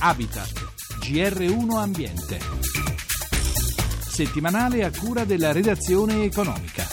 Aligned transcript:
Habitat, 0.00 0.52
GR1 1.00 1.76
Ambiente. 1.76 2.38
Settimanale 4.08 4.84
a 4.84 4.92
cura 4.96 5.24
della 5.24 5.50
redazione 5.50 6.22
economica. 6.22 6.86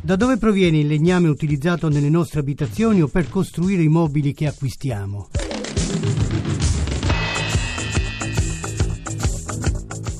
Da 0.00 0.16
dove 0.16 0.36
proviene 0.36 0.78
il 0.78 0.88
legname 0.88 1.28
utilizzato 1.28 1.88
nelle 1.88 2.10
nostre 2.10 2.40
abitazioni 2.40 3.02
o 3.02 3.06
per 3.06 3.28
costruire 3.28 3.82
i 3.82 3.88
mobili 3.88 4.34
che 4.34 4.48
acquistiamo? 4.48 5.28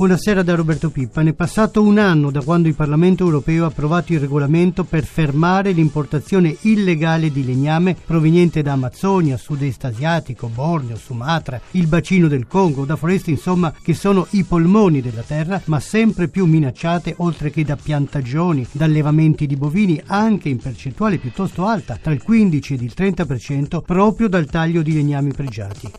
Buonasera 0.00 0.42
da 0.42 0.54
Roberto 0.54 0.88
Pippa. 0.88 1.20
È 1.20 1.32
passato 1.34 1.82
un 1.82 1.98
anno 1.98 2.30
da 2.30 2.40
quando 2.42 2.68
il 2.68 2.74
Parlamento 2.74 3.22
europeo 3.22 3.64
ha 3.64 3.66
approvato 3.66 4.14
il 4.14 4.20
regolamento 4.20 4.84
per 4.84 5.04
fermare 5.04 5.72
l'importazione 5.72 6.56
illegale 6.62 7.30
di 7.30 7.44
legname 7.44 7.94
proveniente 8.06 8.62
da 8.62 8.72
Amazzonia, 8.72 9.36
sud-est 9.36 9.84
asiatico, 9.84 10.48
Borneo, 10.48 10.96
Sumatra, 10.96 11.60
il 11.72 11.86
bacino 11.86 12.28
del 12.28 12.46
Congo, 12.46 12.86
da 12.86 12.96
foreste 12.96 13.30
insomma 13.30 13.74
che 13.82 13.92
sono 13.92 14.26
i 14.30 14.44
polmoni 14.44 15.02
della 15.02 15.20
terra, 15.20 15.60
ma 15.66 15.80
sempre 15.80 16.28
più 16.28 16.46
minacciate 16.46 17.16
oltre 17.18 17.50
che 17.50 17.62
da 17.62 17.76
piantagioni, 17.76 18.66
da 18.72 18.86
allevamenti 18.86 19.46
di 19.46 19.56
bovini, 19.56 20.00
anche 20.06 20.48
in 20.48 20.56
percentuale 20.56 21.18
piuttosto 21.18 21.66
alta, 21.66 21.98
tra 22.00 22.14
il 22.14 22.22
15 22.22 22.72
ed 22.72 22.80
il 22.80 22.94
30%, 22.96 23.82
proprio 23.84 24.30
dal 24.30 24.46
taglio 24.46 24.80
di 24.80 24.94
legnami 24.94 25.34
pregiati. 25.34 25.92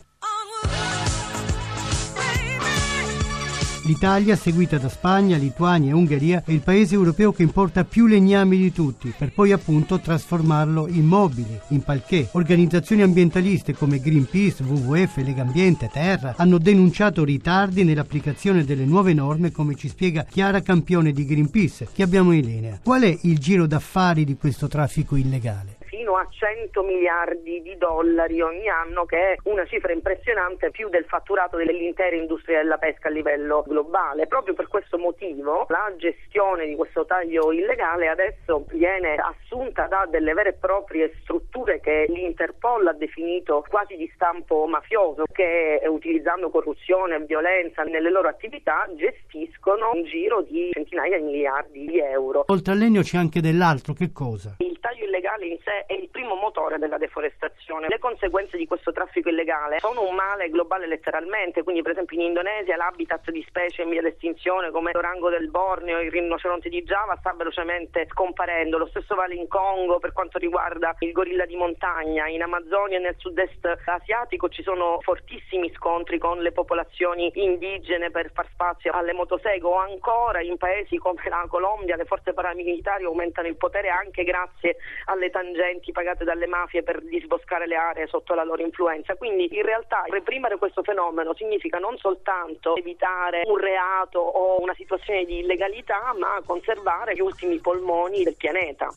L'Italia, 3.92 4.36
seguita 4.36 4.78
da 4.78 4.88
Spagna, 4.88 5.36
Lituania 5.36 5.90
e 5.90 5.94
Ungheria, 5.94 6.42
è 6.46 6.50
il 6.50 6.62
paese 6.62 6.94
europeo 6.94 7.30
che 7.30 7.42
importa 7.42 7.84
più 7.84 8.06
legnami 8.06 8.56
di 8.56 8.72
tutti, 8.72 9.12
per 9.14 9.32
poi 9.34 9.52
appunto 9.52 10.00
trasformarlo 10.00 10.88
in 10.88 11.04
mobili, 11.04 11.60
in 11.68 11.82
palché. 11.82 12.26
Organizzazioni 12.32 13.02
ambientaliste 13.02 13.74
come 13.74 14.00
Greenpeace, 14.00 14.62
WWF, 14.62 15.18
Legambiente, 15.18 15.90
Terra 15.92 16.32
hanno 16.38 16.56
denunciato 16.56 17.22
ritardi 17.22 17.84
nell'applicazione 17.84 18.64
delle 18.64 18.86
nuove 18.86 19.12
norme, 19.12 19.52
come 19.52 19.74
ci 19.74 19.88
spiega 19.88 20.24
Chiara 20.24 20.62
Campione 20.62 21.12
di 21.12 21.26
Greenpeace, 21.26 21.88
che 21.92 22.02
abbiamo 22.02 22.32
in 22.32 22.46
linea. 22.46 22.80
Qual 22.82 23.02
è 23.02 23.18
il 23.24 23.38
giro 23.38 23.66
d'affari 23.66 24.24
di 24.24 24.38
questo 24.38 24.68
traffico 24.68 25.16
illegale? 25.16 25.80
Fino 26.02 26.16
a 26.16 26.26
100 26.28 26.82
miliardi 26.82 27.62
di 27.62 27.76
dollari 27.78 28.40
ogni 28.40 28.68
anno, 28.68 29.04
che 29.04 29.34
è 29.34 29.36
una 29.44 29.64
cifra 29.66 29.92
impressionante, 29.92 30.72
più 30.72 30.88
del 30.88 31.04
fatturato 31.04 31.56
dell'intera 31.56 32.16
industria 32.16 32.60
della 32.60 32.76
pesca 32.76 33.06
a 33.06 33.12
livello 33.12 33.62
globale. 33.64 34.26
Proprio 34.26 34.54
per 34.54 34.66
questo 34.66 34.98
motivo 34.98 35.66
la 35.68 35.92
gestione 35.96 36.66
di 36.66 36.74
questo 36.74 37.04
taglio 37.04 37.52
illegale 37.52 38.08
adesso 38.08 38.64
viene 38.70 39.14
assunta 39.14 39.86
da 39.86 40.08
delle 40.10 40.32
vere 40.32 40.48
e 40.48 40.54
proprie 40.54 41.12
strutture 41.22 41.78
che 41.78 42.06
l'Interpol 42.08 42.88
ha 42.88 42.92
definito 42.92 43.64
quasi 43.68 43.94
di 43.94 44.10
stampo 44.16 44.66
mafioso, 44.66 45.22
che 45.32 45.80
utilizzando 45.86 46.50
corruzione 46.50 47.14
e 47.14 47.20
violenza 47.20 47.82
nelle 47.84 48.10
loro 48.10 48.26
attività 48.26 48.88
gestiscono 48.96 49.92
un 49.92 50.02
giro 50.02 50.42
di 50.42 50.70
centinaia 50.72 51.18
di 51.18 51.22
miliardi 51.22 51.86
di 51.86 52.00
euro. 52.00 52.42
Oltre 52.48 52.72
al 52.72 52.78
legno 52.78 53.02
c'è 53.02 53.18
anche 53.18 53.40
dell'altro, 53.40 53.92
che 53.92 54.10
cosa? 54.10 54.56
Il 54.58 54.80
taglio 54.80 55.04
illegale 55.04 55.46
in 55.46 55.58
sé 55.62 55.84
è 55.92 56.00
il 56.00 56.08
primo 56.08 56.36
motore 56.36 56.78
della 56.78 56.96
deforestazione. 56.96 57.86
Le 57.88 57.98
conseguenze 57.98 58.56
di 58.56 58.66
questo 58.66 58.92
traffico 58.92 59.28
illegale 59.28 59.78
sono 59.80 60.08
un 60.08 60.14
male 60.14 60.48
globale 60.48 60.86
letteralmente, 60.86 61.62
quindi 61.62 61.82
per 61.82 61.92
esempio 61.92 62.16
in 62.16 62.26
Indonesia 62.28 62.76
l'habitat 62.76 63.30
di 63.30 63.44
specie 63.46 63.82
in 63.82 63.90
via 63.90 64.00
d'estinzione 64.00 64.70
come 64.70 64.92
l'orango 64.92 65.28
del 65.28 65.50
Borneo, 65.50 66.00
il 66.00 66.10
rinoceronte 66.10 66.70
di 66.70 66.82
Java 66.82 67.16
sta 67.16 67.34
velocemente 67.34 68.06
scomparendo, 68.10 68.78
lo 68.78 68.86
stesso 68.86 69.14
vale 69.14 69.34
in 69.34 69.48
Congo 69.48 69.98
per 69.98 70.12
quanto 70.12 70.38
riguarda 70.38 70.94
il 71.00 71.12
gorilla 71.12 71.44
di 71.44 71.56
montagna, 71.56 72.26
in 72.26 72.42
Amazzonia 72.42 72.96
e 72.96 73.00
nel 73.00 73.16
sud-est 73.18 73.80
asiatico 73.84 74.48
ci 74.48 74.62
sono 74.62 74.98
fortissimi 75.02 75.70
scontri 75.74 76.18
con 76.18 76.38
le 76.38 76.52
popolazioni 76.52 77.30
indigene 77.34 78.10
per 78.10 78.30
far 78.32 78.48
spazio 78.50 78.92
alle 78.92 79.12
motoseghe 79.12 79.66
o 79.66 79.76
ancora 79.76 80.40
in 80.40 80.56
paesi 80.56 80.96
come 80.96 81.20
la 81.28 81.44
Colombia 81.48 81.96
le 81.96 82.06
forze 82.06 82.32
paramilitari 82.32 83.04
aumentano 83.04 83.48
il 83.48 83.56
potere 83.56 83.90
anche 83.90 84.24
grazie 84.24 84.76
alle 85.06 85.28
tangenti 85.28 85.81
pagate 85.90 86.22
dalle 86.22 86.46
mafie 86.46 86.84
per 86.84 87.02
disboscare 87.02 87.66
le 87.66 87.74
aree 87.74 88.06
sotto 88.06 88.34
la 88.34 88.44
loro 88.44 88.62
influenza. 88.62 89.16
Quindi 89.16 89.48
in 89.50 89.62
realtà 89.62 90.04
reprimere 90.06 90.58
questo 90.58 90.82
fenomeno 90.84 91.34
significa 91.34 91.78
non 91.78 91.96
soltanto 91.96 92.76
evitare 92.76 93.42
un 93.46 93.56
reato 93.56 94.20
o 94.20 94.62
una 94.62 94.74
situazione 94.74 95.24
di 95.24 95.38
illegalità, 95.38 96.14
ma 96.16 96.40
conservare 96.44 97.14
gli 97.14 97.20
ultimi 97.20 97.58
polmoni 97.58 98.22
del 98.22 98.36
pianeta. 98.36 98.90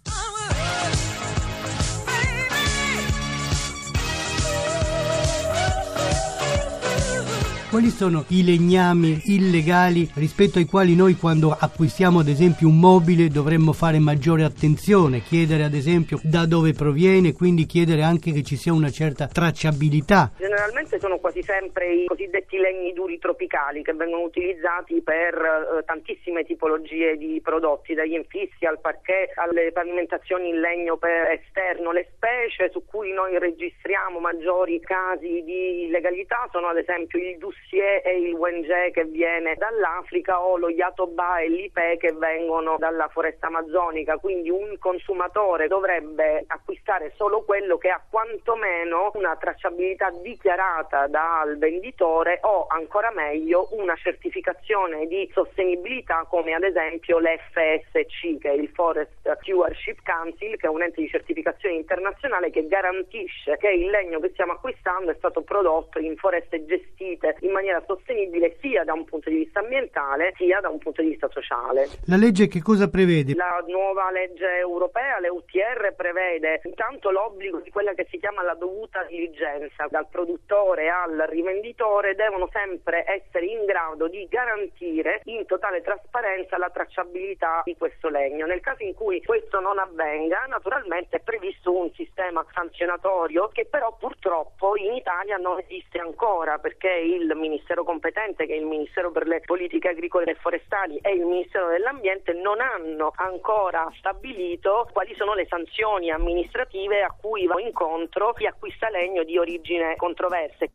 Quali 7.75 7.89
sono 7.89 8.23
i 8.29 8.41
legnami 8.45 9.19
illegali 9.25 10.09
rispetto 10.15 10.59
ai 10.59 10.65
quali 10.65 10.95
noi 10.95 11.15
quando 11.15 11.51
acquistiamo 11.51 12.19
ad 12.19 12.29
esempio 12.29 12.69
un 12.69 12.79
mobile 12.79 13.27
dovremmo 13.27 13.73
fare 13.73 13.99
maggiore 13.99 14.45
attenzione, 14.45 15.19
chiedere 15.19 15.63
ad 15.65 15.73
esempio 15.73 16.17
da 16.23 16.45
dove 16.45 16.71
proviene, 16.71 17.33
quindi 17.33 17.65
chiedere 17.65 18.01
anche 18.01 18.31
che 18.31 18.43
ci 18.43 18.55
sia 18.55 18.71
una 18.71 18.89
certa 18.89 19.27
tracciabilità? 19.27 20.31
Generalmente 20.37 21.01
sono 21.01 21.17
quasi 21.17 21.43
sempre 21.43 21.91
i 21.91 22.05
cosiddetti 22.05 22.55
legni 22.55 22.93
duri 22.93 23.19
tropicali 23.19 23.83
che 23.83 23.91
vengono 23.91 24.23
utilizzati 24.23 25.01
per 25.01 25.35
eh, 25.35 25.83
tantissime 25.83 26.45
tipologie 26.45 27.17
di 27.17 27.41
prodotti, 27.43 27.93
dagli 27.93 28.13
infissi 28.13 28.63
al 28.63 28.79
parquet 28.79 29.37
alle 29.37 29.73
pavimentazioni 29.73 30.47
in 30.47 30.61
legno 30.61 30.95
per 30.95 31.27
esterno. 31.43 31.91
Le 31.91 32.07
specie 32.15 32.71
su 32.71 32.85
cui 32.85 33.11
noi 33.11 33.37
registriamo 33.37 34.19
maggiori 34.19 34.79
casi 34.79 35.43
di 35.43 35.87
illegalità 35.87 36.47
sono 36.53 36.67
ad 36.67 36.77
esempio 36.77 37.19
il 37.19 37.37
Dussi 37.37 37.63
Lussier 37.65 38.01
e 38.03 38.19
il 38.19 38.33
Wenge 38.33 38.91
che 38.91 39.05
viene 39.05 39.55
dall'Africa 39.55 40.41
o 40.41 40.57
lo 40.57 40.69
Yatoba 40.69 41.39
e 41.39 41.49
l'Ipe 41.49 41.97
che 41.97 42.13
vengono 42.13 42.77
dalla 42.77 43.07
foresta 43.07 43.47
amazzonica, 43.47 44.17
quindi 44.17 44.49
un 44.49 44.77
consumatore 44.77 45.67
dovrebbe 45.67 46.43
acquistare 46.47 47.13
solo 47.15 47.43
quello 47.43 47.77
che 47.77 47.89
ha 47.89 48.01
quantomeno 48.07 49.11
una 49.15 49.35
tracciabilità 49.35 50.11
dichiarata 50.21 51.07
dal 51.07 51.57
venditore 51.57 52.39
o 52.43 52.67
ancora 52.67 53.11
meglio 53.11 53.69
una 53.71 53.95
certificazione 53.95 55.07
di 55.07 55.29
sostenibilità 55.33 56.25
come 56.29 56.53
ad 56.53 56.63
esempio 56.63 57.19
l'FSC 57.19 58.37
che 58.39 58.49
è 58.49 58.53
il 58.53 58.69
Forest 58.69 59.11
Stewardship 59.41 59.99
Council 60.03 60.57
che 60.57 60.67
è 60.67 60.69
un 60.69 60.83
ente 60.83 61.01
di 61.01 61.09
certificazione 61.09 61.75
internazionale 61.75 62.51
che 62.51 62.67
garantisce 62.67 63.57
che 63.57 63.69
il 63.69 63.89
legno 63.89 64.19
che 64.19 64.29
stiamo 64.29 64.53
acquistando 64.53 65.11
è 65.11 65.15
stato 65.15 65.41
prodotto 65.41 65.99
in 65.99 66.15
foreste 66.17 66.65
gestite 66.65 67.37
in 67.41 67.54
maniera 67.55 67.81
sostenibile 67.87 68.57
sia 68.59 68.83
da 68.83 68.91
un 68.91 69.05
punto 69.05 69.29
di 69.29 69.37
vista 69.37 69.61
ambientale 69.61 70.33
sia 70.35 70.59
da 70.59 70.67
un 70.67 70.77
punto 70.77 71.01
di 71.01 71.09
vista 71.09 71.29
sociale. 71.29 71.87
La 72.07 72.17
legge 72.17 72.47
che 72.47 72.61
cosa 72.61 72.89
prevede? 72.89 73.33
La 73.33 73.63
nuova 73.67 74.11
legge 74.11 74.57
europea, 74.57 75.19
le 75.19 75.29
UTR, 75.29 75.93
prevede 75.95 76.59
intanto 76.65 77.11
l'obbligo 77.11 77.59
di 77.59 77.69
quella 77.69 77.93
che 77.93 78.07
si 78.09 78.19
chiama 78.19 78.43
la 78.43 78.55
dovuta 78.55 79.03
diligenza. 79.03 79.87
Dal 79.89 80.07
produttore 80.09 80.89
al 80.89 81.25
rivenditore 81.29 82.15
devono 82.15 82.49
sempre 82.51 83.05
essere 83.07 83.45
in 83.45 83.63
grado 83.65 84.07
di 84.07 84.27
garantire 84.29 85.21
in 85.25 85.45
totale 85.45 85.81
trasparenza 85.81 86.57
la 86.57 86.69
tracciabilità 86.69 87.61
di 87.63 87.77
questo 87.77 88.09
legno. 88.09 88.45
Nel 88.45 88.59
caso 88.59 88.83
in 88.83 88.93
cui 88.93 89.23
questo 89.23 89.59
non 89.61 89.79
avvenga, 89.79 90.45
naturalmente 90.47 91.17
è 91.17 91.19
previsto 91.21 91.71
un 91.71 91.89
sistema 91.93 92.45
sanzionatorio 92.53 93.47
che 93.53 93.65
però 93.65 93.95
purtroppo 93.97 94.75
in 94.75 94.93
Italia 94.93 95.37
non 95.37 95.59
esiste 95.59 95.99
ancora 95.99 96.57
perché 96.57 96.89
il 96.89 97.34
Ministero 97.35 97.83
competente, 97.83 98.45
che 98.45 98.53
è 98.53 98.57
il 98.57 98.65
Ministero 98.65 99.11
per 99.11 99.27
le 99.27 99.41
politiche 99.41 99.89
agricole 99.89 100.31
e 100.31 100.35
forestali 100.35 100.97
e 101.01 101.13
il 101.13 101.25
Ministero 101.25 101.67
dell'Ambiente, 101.69 102.33
non 102.33 102.59
hanno 102.59 103.13
ancora 103.15 103.91
stabilito 103.97 104.87
quali 104.91 105.13
sono 105.15 105.33
le 105.33 105.45
sanzioni 105.47 106.11
amministrative 106.11 107.01
a 107.01 107.15
cui 107.19 107.45
va 107.45 107.59
incontro 107.61 108.33
chi 108.33 108.45
acquista 108.45 108.89
legno 108.89 109.23
di 109.23 109.37
origine 109.37 109.95
controversa. 109.95 110.65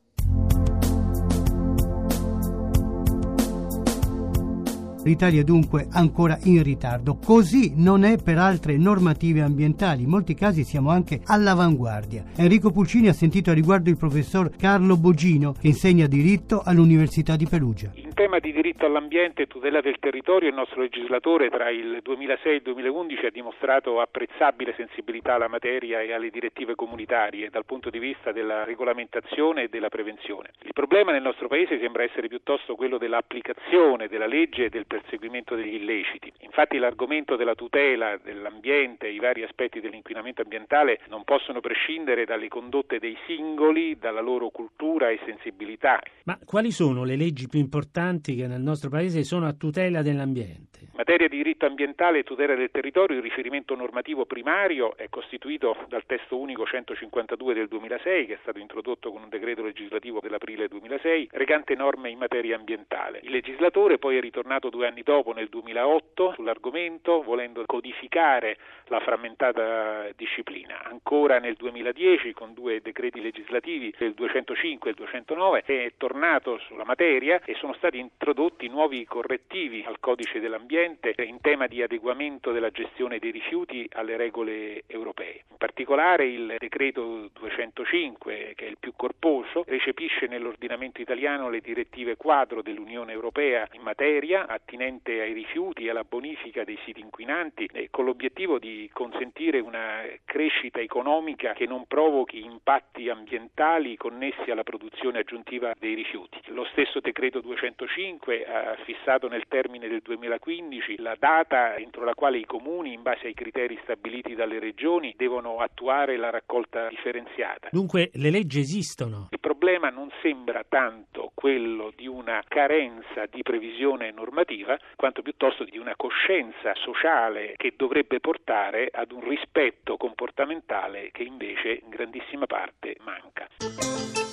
L'Italia 5.03 5.41
è 5.41 5.45
dunque 5.45 5.87
ancora 5.91 6.39
in 6.43 6.63
ritardo. 6.63 7.17
Così 7.17 7.73
non 7.77 8.05
è 8.05 8.19
per 8.19 8.39
altre 8.39 8.77
normative 8.77 9.41
ambientali. 9.41 10.03
In 10.03 10.11
molti 10.11 10.35
casi 10.35 10.63
siamo 10.65 10.91
anche 10.91 11.21
all'avanguardia. 11.25 12.25
Enrico 12.37 12.71
Pulcini 12.71 13.09
ha 13.09 13.15
sentito 13.15 13.51
a 13.51 13.55
riguardo 13.55 13.89
il 13.89 13.97
professor 13.97 14.51
Carlo 14.57 14.97
Bogino 14.97 15.55
che 15.59 15.69
insegna 15.69 16.07
diritto 16.07 16.61
all'Università 16.63 17.37
di 17.37 17.47
Perugia. 17.47 17.91
In 18.11 18.17
tema 18.17 18.41
di 18.41 18.53
diritto 18.53 18.87
all'ambiente 18.87 19.43
e 19.43 19.47
tutela 19.47 19.81
del 19.81 20.01
territorio 20.01 20.49
il 20.49 20.55
nostro 20.55 20.81
legislatore 20.81 21.49
tra 21.49 21.71
il 21.71 22.01
2006 22.03 22.53
e 22.53 22.55
il 22.57 22.63
2011 22.63 23.27
ha 23.27 23.31
dimostrato 23.31 24.01
apprezzabile 24.01 24.75
sensibilità 24.77 25.35
alla 25.35 25.47
materia 25.47 26.01
e 26.01 26.13
alle 26.13 26.31
direttive 26.31 26.75
comunitarie 26.75 27.51
dal 27.51 27.65
punto 27.65 27.89
di 27.89 28.01
vista 28.01 28.33
della 28.33 28.65
regolamentazione 28.65 29.63
e 29.63 29.69
della 29.69 29.89
prevenzione. 29.89 30.51
Il 30.63 30.73
problema 30.73 31.13
nel 31.13 31.23
nostro 31.23 31.47
Paese 31.47 31.79
sembra 31.79 32.03
essere 32.03 32.27
piuttosto 32.27 32.75
quello 32.75 32.99
dell'applicazione 32.99 34.09
della 34.09 34.27
legge 34.27 34.65
e 34.65 34.71
del 34.71 34.87
perseguimento 34.87 35.55
degli 35.55 35.75
illeciti. 35.75 36.33
Infatti 36.41 36.79
l'argomento 36.79 37.37
della 37.37 37.55
tutela 37.55 38.19
dell'ambiente 38.21 39.07
e 39.07 39.13
i 39.13 39.21
vari 39.21 39.45
aspetti 39.45 39.79
dell'inquinamento 39.79 40.43
ambientale 40.43 40.99
non 41.11 41.23
possono 41.23 41.61
prescindere 41.61 42.25
dalle 42.25 42.49
condotte 42.49 42.99
dei 42.99 43.17
singoli, 43.27 43.97
dalla 44.01 44.21
loro 44.21 44.49
cultura 44.49 45.11
e 45.11 45.21
sensibilità. 45.25 46.01
Ma 46.25 46.37
quali 46.45 46.73
sono 46.73 47.05
le 47.05 47.15
leggi 47.15 47.47
più 47.47 47.61
importanti 47.61 47.99
che 48.11 48.49
nel 48.49 48.61
nostro 48.61 48.91
Paese 48.91 49.23
sono 49.23 49.47
a 49.47 49.53
tutela 49.53 50.03
dell'ambiente? 50.03 50.81
In 50.81 50.97
materia 50.97 51.29
di 51.29 51.37
diritto 51.37 51.65
ambientale 51.65 52.19
e 52.19 52.23
tutela 52.25 52.57
del 52.57 52.71
territorio 52.73 53.17
il 53.17 53.23
riferimento 53.23 53.77
normativo 53.77 54.27
primario 54.27 54.97
è 54.97 55.09
costituito 55.09 55.77
dal 55.89 56.05
testo 56.05 56.37
unico 56.37 56.67
152 56.67 57.55
del 57.55 57.69
2006 57.69 58.27
che 58.27 58.35
è 58.35 58.39
stato 58.43 58.59
introdotto 58.59 59.13
con 59.13 59.23
un 59.23 59.29
decreto 59.29 59.63
legislativo 59.63 60.19
dell'aprile 60.21 60.67
2006 60.67 61.29
recante 61.33 61.77
norme 61.77 62.11
in 62.11 62.19
materia 62.19 62.57
ambientale. 62.57 63.21
Il 63.23 63.31
legislatore 63.31 63.99
poi 63.99 64.17
è 64.17 64.21
ritornato 64.21 64.69
due 64.71 64.89
anni 64.89 65.03
dopo 65.03 65.33
nel 65.33 65.49
2008 65.49 66.33
sull'argomento 66.35 67.23
volendo 67.23 67.63
codificare 67.65 68.59
la 68.89 68.99
frammentata 68.99 70.09
disciplina. 70.17 70.80
Ancora 71.13 71.41
nel 71.41 71.57
2010 71.57 72.33
con 72.33 72.55
due 72.55 72.81
decreti 72.81 73.21
legislativi, 73.21 73.93
il 73.99 74.15
205 74.15 74.91
e 74.91 74.93
il 74.93 74.97
209, 74.97 75.63
è 75.65 75.93
tornato 75.97 76.59
sulla 76.59 76.85
materia 76.85 77.41
e 77.45 77.57
sono 77.57 77.73
stati 77.73 77.99
introdotti 77.99 78.69
nuovi 78.69 79.05
correttivi 79.07 79.83
al 79.85 79.99
codice 79.99 80.39
dell'ambiente 80.39 81.13
in 81.19 81.41
tema 81.41 81.67
di 81.67 81.83
adeguamento 81.83 82.53
della 82.53 82.71
gestione 82.71 83.19
dei 83.19 83.33
rifiuti 83.33 83.89
alle 83.95 84.17
regole 84.17 84.85
europee. 84.87 85.47
In 85.51 85.57
particolare 85.59 86.27
il 86.29 86.55
decreto 86.61 87.29
205, 87.33 88.53
che 88.55 88.67
è 88.67 88.69
il 88.69 88.79
più 88.79 88.93
corposo, 88.95 89.65
recepisce 89.67 90.29
nell'ordinamento 90.29 91.01
italiano 91.01 91.51
le 91.51 91.61
direttive 91.61 92.15
quadro 92.15 92.63
dell'Unione 92.63 93.11
Europea 93.11 93.67
in 93.73 93.83
materia 93.83 94.47
attinente 94.47 95.21
ai 95.21 95.33
rifiuti 95.33 95.87
e 95.87 95.91
alla 95.91 96.05
bonifica 96.05 96.63
dei 96.63 96.79
siti 96.85 97.01
inquinanti 97.01 97.69
con 97.91 98.05
l'obiettivo 98.05 98.61
di 98.61 98.89
consentire 98.93 99.59
una 99.59 100.05
crescita 100.25 100.79
economica 101.01 101.55
che 101.55 101.67
non 101.67 101.87
provochi 101.87 102.45
impatti 102.45 103.09
ambientali 103.09 103.97
connessi 103.97 104.51
alla 104.51 104.63
produzione 104.63 105.21
aggiuntiva 105.21 105.73
dei 105.79 105.95
rifiuti. 105.95 106.39
Lo 106.49 106.67
stesso 106.73 107.01
decreto 107.01 107.41
205 107.41 108.45
ha 108.45 108.77
fissato 108.85 109.27
nel 109.27 109.45
termine 109.49 109.89
del 109.89 110.03
2015 110.03 110.99
la 110.99 111.17
data 111.19 111.77
entro 111.77 112.05
la 112.05 112.15
quale 112.15 112.39
i 112.39 112.45
comuni, 112.45 112.93
in 112.93 113.03
base 113.03 113.29
ai 113.29 113.35
criteri 113.35 113.79
stabiliti 113.83 114.35
dalle 114.35 114.59
regioni, 114.59 115.15
devono 115.17 115.59
attuare 115.59 116.19
la 116.19 116.29
raccolta 116.29 116.89
differenziata. 116.89 117.69
Dunque 117.73 118.11
le 118.15 118.31
leggi 118.31 118.61
esistono. 118.61 119.29
Il 119.31 119.41
problema 119.41 119.89
non 119.89 120.11
sembra 120.21 120.65
tanto 120.69 121.33
quello 121.35 121.93
di 121.97 122.07
una 122.07 122.43
carenza 122.47 123.25
di 123.31 123.43
previsione 123.43 124.11
normativa, 124.11 124.79
quanto 124.97 125.23
piuttosto 125.23 125.65
di 125.65 125.79
una 125.79 125.95
coscienza 125.97 126.75
sociale 126.75 127.55
che 127.57 127.73
dovrebbe 127.75 128.21
portare 128.21 128.91
ad 128.93 129.13
un 129.13 129.27
rispetto 129.27 129.97
comportamentale 129.97 130.90
che 131.13 131.23
invece 131.23 131.81
in 131.83 131.89
grandissima 131.89 132.47
parte 132.47 132.97
manca. 133.01 134.30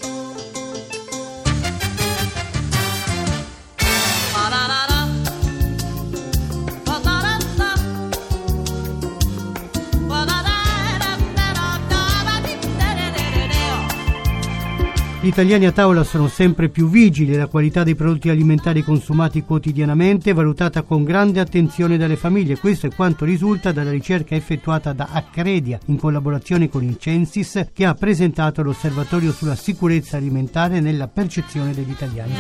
Gli 15.28 15.32
italiani 15.32 15.66
a 15.66 15.74
tavola 15.74 16.06
sono 16.06 16.30
sempre 16.30 16.70
più 16.70 16.90
vigili 16.90 17.34
e 17.34 17.38
la 17.38 17.48
qualità 17.48 17.84
dei 17.84 17.96
prodotti 17.96 18.30
alimentari 18.30 18.82
consumati 18.82 19.44
quotidianamente 19.44 20.30
è 20.32 20.34
valutata 20.34 20.84
con 20.84 21.04
grande 21.04 21.42
attenzione 21.42 21.98
dalle 21.98 22.16
famiglie. 22.16 22.58
Questo 22.58 22.88
è 22.88 22.96
quanto 22.96 23.26
risulta 23.26 23.74
dalla 23.74 23.92
ricerca 23.92 24.36
effettuata 24.36 24.94
da 24.94 25.10
Accredia 25.12 25.80
in 25.88 25.98
collaborazione 25.98 26.70
con 26.70 26.86
il 26.86 26.96
Censis 26.98 27.66
che 27.74 27.84
ha 27.84 27.94
presentato 27.94 28.64
l'osservatorio 28.64 29.34
sulla 29.34 29.58
sicurezza 29.58 30.16
alimentare 30.16 30.80
nella 30.80 31.10
percezione 31.10 31.74
degli 31.74 31.92
italiani. 31.92 32.32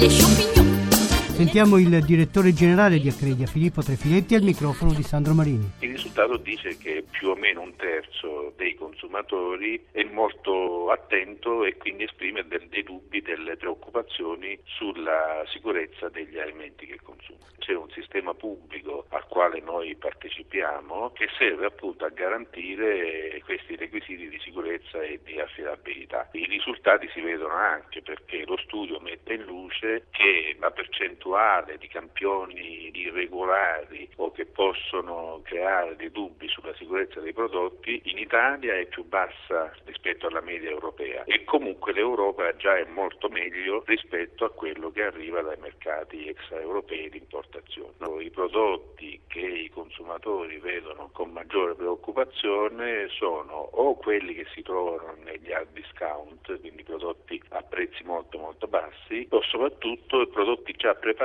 Le 0.00 0.69
Sentiamo 1.40 1.78
il 1.78 2.04
direttore 2.04 2.52
generale 2.52 2.98
di 2.98 3.08
Accredia, 3.08 3.46
Filippo 3.46 3.80
Trefiletti, 3.80 4.34
al 4.34 4.42
microfono 4.42 4.92
di 4.92 5.02
Sandro 5.02 5.32
Marini. 5.32 5.72
Il 5.78 5.92
risultato 5.92 6.36
dice 6.36 6.76
che 6.76 7.02
più 7.10 7.30
o 7.30 7.34
meno 7.34 7.62
un 7.62 7.74
terzo 7.76 8.52
dei 8.58 8.74
consumatori 8.74 9.82
è 9.90 10.02
molto 10.04 10.90
attento 10.90 11.64
e 11.64 11.78
quindi 11.78 12.04
esprime 12.04 12.44
dei 12.46 12.82
dubbi, 12.82 13.22
delle 13.22 13.56
preoccupazioni 13.56 14.58
sulla 14.64 15.42
sicurezza 15.46 16.10
degli 16.10 16.38
alimenti 16.38 16.84
che 16.84 16.98
consuma. 17.02 17.38
C'è 17.56 17.74
un 17.74 17.88
sistema 17.90 18.34
pubblico 18.34 19.06
al 19.08 19.26
quale 19.26 19.60
noi 19.60 19.96
partecipiamo 19.96 21.12
che 21.12 21.28
serve 21.38 21.66
appunto 21.66 22.04
a 22.04 22.10
garantire 22.10 23.40
questi 23.44 23.76
requisiti 23.76 24.28
di 24.28 24.38
sicurezza 24.40 25.00
e 25.00 25.20
di 25.24 25.40
affidabilità. 25.40 26.28
I 26.32 26.44
risultati 26.44 27.08
si 27.14 27.20
vedono 27.22 27.54
anche 27.54 28.02
perché 28.02 28.44
lo 28.44 28.58
studio 28.58 29.00
mette 29.00 29.34
in 29.34 29.44
luce 29.44 30.06
che 30.10 30.56
la 30.58 30.70
percentuale 30.70 31.28
di 31.78 31.86
campioni 31.86 32.90
irregolari 32.92 34.08
o 34.16 34.32
che 34.32 34.46
possono 34.46 35.40
creare 35.44 35.94
dei 35.94 36.10
dubbi 36.10 36.48
sulla 36.48 36.74
sicurezza 36.74 37.20
dei 37.20 37.32
prodotti 37.32 38.02
in 38.06 38.18
Italia 38.18 38.74
è 38.74 38.86
più 38.86 39.04
bassa 39.04 39.72
rispetto 39.84 40.26
alla 40.26 40.40
media 40.40 40.70
europea 40.70 41.22
e 41.24 41.44
comunque 41.44 41.92
l'Europa 41.92 42.56
già 42.56 42.76
è 42.76 42.84
molto 42.84 43.28
meglio 43.28 43.84
rispetto 43.86 44.44
a 44.44 44.50
quello 44.50 44.90
che 44.90 45.04
arriva 45.04 45.40
dai 45.40 45.56
mercati 45.60 46.26
extraeuropei 46.26 47.10
di 47.10 47.18
importazione. 47.18 47.94
I 48.20 48.30
prodotti 48.30 49.20
che 49.28 49.38
i 49.38 49.70
consumatori 49.70 50.58
vedono 50.58 51.10
con 51.12 51.30
maggiore 51.30 51.74
preoccupazione 51.74 53.08
sono 53.08 53.54
o 53.54 53.94
quelli 53.94 54.34
che 54.34 54.46
si 54.52 54.62
trovano 54.62 55.14
negli 55.22 55.52
hard 55.52 55.72
discount, 55.72 56.58
quindi 56.58 56.82
prodotti 56.82 57.40
a 57.50 57.62
prezzi 57.62 58.02
molto 58.02 58.38
molto 58.38 58.66
bassi, 58.66 59.26
o 59.30 59.40
soprattutto 59.42 60.26
prodotti 60.26 60.72
già 60.72 60.94
preparati 60.94 61.19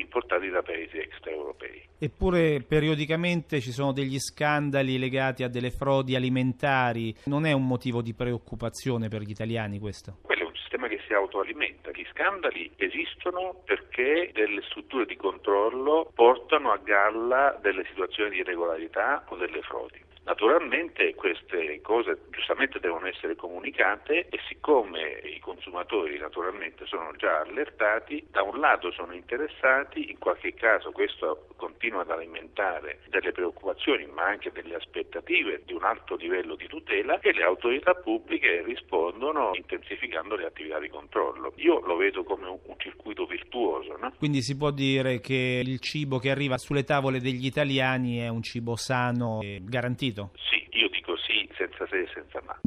importati 0.00 0.48
da 0.48 0.62
paesi 0.62 0.98
extraeuropei. 0.98 1.82
Eppure 1.98 2.60
periodicamente 2.66 3.60
ci 3.60 3.70
sono 3.70 3.92
degli 3.92 4.18
scandali 4.18 4.98
legati 4.98 5.42
a 5.42 5.48
delle 5.48 5.70
frodi 5.70 6.14
alimentari. 6.14 7.14
Non 7.26 7.46
è 7.46 7.52
un 7.52 7.66
motivo 7.66 8.02
di 8.02 8.14
preoccupazione 8.14 9.08
per 9.08 9.22
gli 9.22 9.30
italiani 9.30 9.78
questo? 9.78 10.18
Quello 10.22 10.42
è 10.42 10.46
un 10.46 10.54
sistema 10.54 10.88
che 10.88 11.00
si 11.06 11.12
autoalimenta. 11.12 11.90
Gli 11.92 12.06
scandali 12.10 12.70
esistono 12.76 13.62
perché 13.64 14.30
delle 14.32 14.62
strutture 14.62 15.06
di 15.06 15.16
controllo 15.16 16.10
portano 16.14 16.70
a 16.70 16.78
galla 16.82 17.58
delle 17.62 17.84
situazioni 17.88 18.30
di 18.30 18.38
irregolarità 18.38 19.24
o 19.28 19.36
delle 19.36 19.62
frodi. 19.62 20.12
Naturalmente 20.24 21.14
queste 21.14 21.80
cose 21.82 22.18
giustamente 22.30 22.80
devono 22.80 23.06
essere 23.06 23.36
comunicate 23.36 24.28
e 24.28 24.38
siccome 24.48 25.20
i 25.24 25.38
consumatori 25.38 26.18
naturalmente 26.18 26.86
sono 26.86 27.12
già 27.16 27.40
allertati, 27.40 28.26
da 28.30 28.42
un 28.42 28.58
lato 28.58 28.90
sono 28.90 29.12
interessati, 29.12 30.10
in 30.10 30.18
qualche 30.18 30.54
caso 30.54 30.92
questo 30.92 31.48
continua 31.56 32.02
ad 32.02 32.10
alimentare 32.10 33.00
delle 33.08 33.32
preoccupazioni 33.32 34.06
ma 34.06 34.24
anche 34.24 34.50
delle 34.50 34.76
aspettative 34.76 35.62
di 35.64 35.74
un 35.74 35.84
alto 35.84 36.16
livello 36.16 36.54
di 36.54 36.66
tutela 36.66 37.18
e 37.20 37.32
le 37.32 37.42
autorità 37.42 37.92
pubbliche 37.94 38.62
rispondono 38.62 39.50
intensificando 39.54 40.36
le 40.36 40.46
attività 40.46 40.78
di 40.78 40.88
controllo. 40.88 41.52
Io 41.56 41.80
lo 41.80 41.96
vedo 41.96 42.24
come 42.24 42.48
un, 42.48 42.58
circuito 42.76 43.24
virtuoso. 43.24 43.96
No? 43.98 44.12
Quindi 44.18 44.42
si 44.42 44.56
può 44.56 44.70
dire 44.70 45.20
che 45.20 45.62
il 45.64 45.80
cibo 45.80 46.18
che 46.18 46.30
arriva 46.30 46.58
sulle 46.58 46.84
tavole 46.84 47.18
degli 47.18 47.46
italiani 47.46 48.18
è 48.18 48.28
un 48.28 48.42
cibo 48.42 48.76
sano 48.76 49.40
e 49.40 49.60
garantito? 49.62 50.13
Sì, 50.34 50.66
io 50.78 50.88
dico 50.88 51.16
sì, 51.16 51.48
senza 51.56 51.86
se 51.88 52.00
e 52.02 52.08
senza 52.14 52.40
ma. 52.46 52.58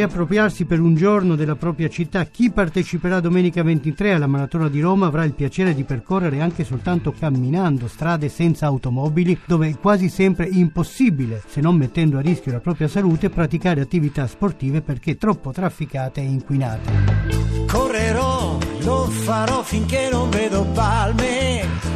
Riappropriarsi 0.00 0.64
per 0.64 0.80
un 0.80 0.94
giorno 0.94 1.34
della 1.34 1.56
propria 1.56 1.90
città, 1.90 2.24
chi 2.24 2.50
parteciperà 2.50 3.20
domenica 3.20 3.62
23 3.62 4.14
alla 4.14 4.26
Maratona 4.26 4.70
di 4.70 4.80
Roma 4.80 5.04
avrà 5.04 5.24
il 5.24 5.34
piacere 5.34 5.74
di 5.74 5.84
percorrere 5.84 6.40
anche 6.40 6.64
soltanto 6.64 7.12
camminando 7.12 7.86
strade 7.86 8.30
senza 8.30 8.64
automobili 8.64 9.38
dove 9.44 9.68
è 9.68 9.78
quasi 9.78 10.08
sempre 10.08 10.48
impossibile, 10.50 11.42
se 11.46 11.60
non 11.60 11.76
mettendo 11.76 12.16
a 12.16 12.22
rischio 12.22 12.50
la 12.50 12.60
propria 12.60 12.88
salute, 12.88 13.28
praticare 13.28 13.82
attività 13.82 14.26
sportive 14.26 14.80
perché 14.80 15.18
troppo 15.18 15.52
trafficate 15.52 16.22
e 16.22 16.24
inquinate. 16.24 16.90
Correrò, 17.66 18.56
lo 18.80 19.04
farò 19.04 19.62
finché 19.62 20.08
non 20.10 20.30
vedo 20.30 20.64
palme 20.72 21.89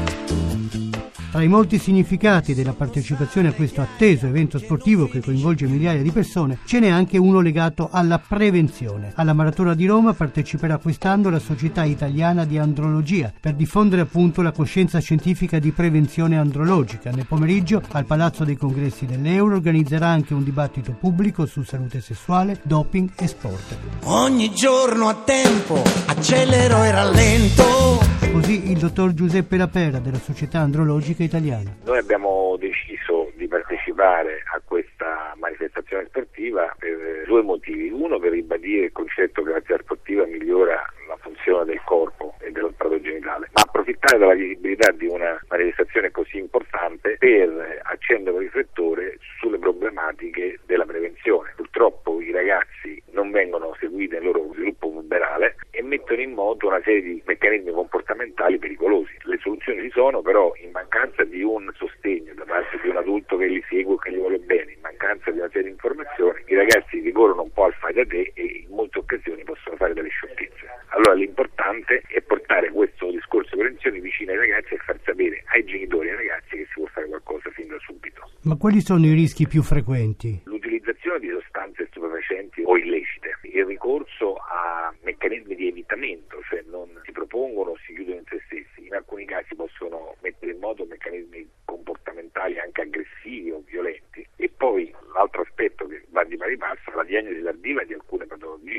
Tra 1.34 1.42
i 1.42 1.48
molti 1.48 1.80
significati 1.80 2.54
della 2.54 2.74
partecipazione 2.74 3.48
a 3.48 3.52
questo 3.52 3.80
atteso 3.80 4.28
evento 4.28 4.56
sportivo 4.56 5.08
che 5.08 5.20
coinvolge 5.20 5.66
migliaia 5.66 6.00
di 6.00 6.12
persone, 6.12 6.58
ce 6.64 6.78
n'è 6.78 6.88
anche 6.88 7.18
uno 7.18 7.40
legato 7.40 7.88
alla 7.90 8.20
prevenzione. 8.20 9.10
Alla 9.16 9.32
Maratona 9.32 9.74
di 9.74 9.84
Roma 9.84 10.12
parteciperà 10.12 10.78
quest'anno 10.78 11.30
la 11.30 11.40
Società 11.40 11.82
Italiana 11.82 12.44
di 12.44 12.56
Andrologia 12.56 13.32
per 13.40 13.54
diffondere 13.54 14.02
appunto 14.02 14.42
la 14.42 14.52
coscienza 14.52 15.00
scientifica 15.00 15.58
di 15.58 15.72
prevenzione 15.72 16.38
andrologica. 16.38 17.10
Nel 17.10 17.26
pomeriggio 17.26 17.82
al 17.90 18.04
Palazzo 18.04 18.44
dei 18.44 18.56
Congressi 18.56 19.04
dell'Euro 19.04 19.56
organizzerà 19.56 20.06
anche 20.06 20.34
un 20.34 20.44
dibattito 20.44 20.92
pubblico 20.92 21.46
su 21.46 21.64
salute 21.64 22.00
sessuale, 22.00 22.60
doping 22.62 23.10
e 23.16 23.26
sport. 23.26 23.76
Ogni 24.04 24.52
giorno 24.54 25.08
a 25.08 25.14
tempo 25.16 25.82
accelero 26.06 26.84
e 26.84 26.90
rallento. 26.92 28.12
Così 28.30 28.70
il 28.70 28.78
dottor 28.78 29.14
Giuseppe 29.14 29.56
Lapera 29.56 30.00
della 30.00 30.18
Società 30.18 30.58
Andrologica 30.58 31.22
Italiana. 31.24 31.74
Noi 31.84 31.98
abbiamo 31.98 32.56
deciso 32.58 33.30
di 33.34 33.48
partecipare 33.48 34.42
a 34.54 34.60
questa 34.64 35.34
manifestazione 35.36 36.06
sportiva 36.06 36.74
per 36.78 37.24
due 37.26 37.42
motivi. 37.42 37.90
Uno 37.90 38.18
per 38.18 38.32
ribadire 38.32 38.86
il 38.86 38.92
concetto 38.92 39.42
che 39.42 39.50
l'attività 39.50 39.82
sportiva 39.82 40.26
migliora 40.26 40.82
la 41.08 41.16
funzione 41.20 41.64
del 41.64 41.80
corpo 41.84 42.34
e 42.40 42.50
dell'apparato 42.50 43.00
genitale, 43.00 43.50
ma 43.52 43.62
approfittare 43.62 44.18
della 44.18 44.34
visibilità 44.34 44.90
di 44.92 45.06
una 45.06 45.38
manifestazione 45.48 46.10
così 46.10 46.38
importante 46.38 47.16
per 47.18 47.80
accendere 47.84 48.36
un 48.36 48.42
riflettore 48.42 49.18
sulle 49.38 49.58
problematiche 49.58 50.60
della 50.66 50.84
prevenzione. 50.84 51.52
Purtroppo 51.56 52.20
i 52.20 52.30
ragazzi 52.30 53.02
non 53.12 53.30
vengono 53.30 53.76
seguiti 53.78 54.14
nel 54.14 54.24
loro 54.24 54.50
sviluppo 54.52 54.90
puberale 54.90 55.56
e 55.70 55.82
mettono 55.82 56.20
in 56.20 56.32
moto 56.32 56.66
una 56.66 56.80
serie 56.82 57.02
di 57.02 57.22
meccanismi 57.24 57.72
comportamentali 57.72 58.58
pericolosi. 58.58 59.12
Le 59.22 59.38
soluzioni 59.38 59.82
ci 59.82 59.90
sono, 59.90 60.22
però 60.22 60.52
in 60.62 60.70
mancanza 60.70 61.24
di 61.24 61.42
un 61.42 61.70
sostegno 61.74 62.34
da 62.34 62.44
parte 62.44 62.78
di 62.82 62.88
un 62.88 62.96
adulto 62.96 63.36
che 63.36 63.46
li 63.46 63.64
segue, 63.68 63.96
che 63.98 64.12
gli 64.12 64.18
vuole 64.18 64.38
bene, 64.38 64.72
in 64.72 64.80
mancanza 64.80 65.30
di 65.30 65.38
una 65.38 65.48
serie 65.48 65.64
di 65.64 65.70
informazioni, 65.70 66.42
i 66.46 66.54
ragazzi 66.54 67.00
ricorrono 67.00 67.42
un 67.42 67.52
po' 67.52 67.64
al 67.64 67.74
fai 67.74 67.94
da 67.94 68.04
te 68.04 68.32
e 68.34 68.64
in 68.66 68.74
molte 68.74 68.98
occasioni 68.98 69.42
possono 69.44 69.76
fare 69.76 69.94
delle 69.94 70.08
sciocchezze. 70.08 70.66
Allora 71.04 71.20
l'importante 71.20 72.02
è 72.06 72.22
portare 72.22 72.70
questo 72.70 73.10
discorso 73.10 73.54
di 73.54 73.60
prevenzione 73.60 74.00
vicino 74.00 74.32
ai 74.32 74.38
ragazzi 74.38 74.72
e 74.72 74.78
far 74.78 74.98
sapere 75.04 75.44
ai 75.52 75.62
genitori 75.62 76.08
e 76.08 76.12
ai 76.12 76.16
ragazzi 76.16 76.56
che 76.56 76.64
si 76.64 76.72
può 76.76 76.86
fare 76.86 77.06
qualcosa 77.08 77.50
fin 77.50 77.68
da 77.68 77.76
subito. 77.80 78.30
Ma 78.44 78.56
quali 78.56 78.80
sono 78.80 79.04
i 79.04 79.12
rischi 79.12 79.46
più 79.46 79.60
frequenti? 79.62 80.40
L'utilizzazione 80.44 81.18
di 81.18 81.28
sostanze 81.28 81.88
stupefacenti 81.90 82.62
o 82.64 82.78
illecite, 82.78 83.36
il 83.42 83.66
ricorso 83.66 84.36
a 84.36 84.94
meccanismi 85.02 85.54
di 85.54 85.68
evitamento, 85.68 86.40
cioè 86.48 86.64
non 86.70 86.88
si 87.04 87.12
propongono 87.12 87.76
si 87.84 87.92
chiudono 87.92 88.20
in 88.20 88.24
se 88.26 88.40
stessi, 88.46 88.86
in 88.86 88.94
alcuni 88.94 89.26
casi 89.26 89.54
possono 89.54 90.16
mettere 90.22 90.52
in 90.52 90.58
moto 90.58 90.86
meccanismi 90.86 91.46
comportamentali 91.66 92.58
anche 92.58 92.80
aggressivi 92.80 93.50
o 93.50 93.62
violenti 93.66 94.26
e 94.36 94.48
poi 94.48 94.90
l'altro 95.12 95.42
aspetto 95.42 95.86
che 95.86 96.02
va 96.08 96.24
di 96.24 96.36
pari 96.36 96.56
passo 96.56 96.90
è 96.90 96.94
la 96.94 97.04
diagnosi 97.04 97.42
tardiva 97.42 97.84
di 97.84 97.92
alcune 97.92 98.24
patologie, 98.26 98.73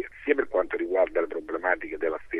riguarda 0.95 1.19
le 1.19 1.27
problematiche 1.27 1.97
della 1.97 2.19
sterilità, 2.25 2.34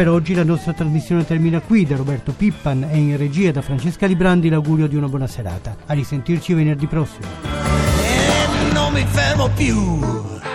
per 0.00 0.08
oggi 0.08 0.32
la 0.32 0.44
nostra 0.44 0.72
trasmissione 0.72 1.26
termina 1.26 1.60
qui. 1.60 1.84
Da 1.84 1.94
Roberto 1.94 2.32
Pippan 2.32 2.84
e 2.90 2.96
in 2.96 3.18
regia 3.18 3.50
da 3.50 3.60
Francesca 3.60 4.06
Librandi 4.06 4.48
l'augurio 4.48 4.86
di 4.86 4.96
una 4.96 5.08
buona 5.08 5.26
serata. 5.26 5.76
A 5.84 5.92
risentirci 5.92 6.54
venerdì 6.54 6.86
prossimo. 6.86 7.26
E 8.02 8.72
non 8.72 8.94
mi 8.94 9.04
fermo 9.04 9.50
più. 9.54 10.49